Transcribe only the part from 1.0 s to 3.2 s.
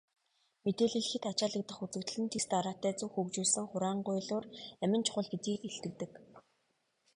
хэт ачаалагдах үзэгдэл нь дэс дараатай, зөв